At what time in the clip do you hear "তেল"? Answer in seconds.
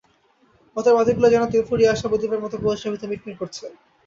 1.51-1.63